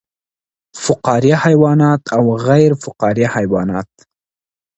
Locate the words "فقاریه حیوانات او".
0.83-2.23